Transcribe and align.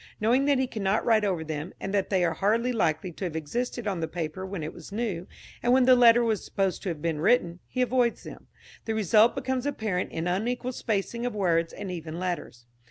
Knowing 0.19 0.45
that 0.45 0.57
he 0.57 0.65
cannot 0.65 1.05
write 1.05 1.23
over 1.23 1.43
them, 1.43 1.75
and 1.79 1.93
that 1.93 2.09
they 2.09 2.23
are 2.25 2.33
hardly 2.33 2.71
likely 2.73 3.11
to 3.11 3.23
have 3.23 3.35
existed 3.35 3.85
on 3.85 3.99
the 3.99 4.07
paper 4.07 4.43
when 4.47 4.63
it 4.63 4.73
was 4.73 4.91
new, 4.91 5.27
and 5.61 5.73
when 5.73 5.85
the 5.85 5.95
letter 5.95 6.23
was 6.23 6.43
supposed 6.43 6.81
to 6.81 6.95
be 6.95 7.13
written, 7.13 7.59
he 7.67 7.83
avoids 7.83 8.23
them. 8.23 8.47
The 8.85 8.95
result 8.95 9.35
becomes 9.35 9.67
apparent 9.67 10.11
in 10.11 10.27
unequal 10.27 10.71
spacing 10.71 11.23
of 11.23 11.35
words 11.35 11.71
and 11.71 11.91
even 11.91 12.17
letters. 12.17 12.65